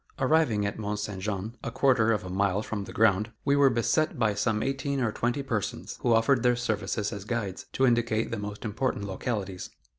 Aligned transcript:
Arriving 0.17 0.65
at 0.65 0.79
Mont 0.79 0.97
Saint 0.97 1.21
Jean, 1.21 1.55
a 1.63 1.69
quarter 1.69 2.11
of 2.11 2.23
a 2.23 2.29
mile 2.31 2.63
from 2.63 2.85
the 2.85 2.91
ground, 2.91 3.31
we 3.45 3.55
were 3.55 3.69
beset 3.69 4.17
by 4.17 4.33
some 4.33 4.63
eighteen 4.63 4.99
or 4.99 5.11
twenty 5.11 5.43
persons, 5.43 5.99
who 6.01 6.11
offered 6.11 6.41
their 6.41 6.55
services 6.55 7.13
as 7.13 7.23
guides, 7.23 7.67
to 7.71 7.85
indicate 7.85 8.31
the 8.31 8.39
most 8.39 8.65
important 8.65 9.03
localities. 9.03 9.69